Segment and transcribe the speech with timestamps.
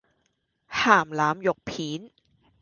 [0.67, 2.09] 咸腩肉片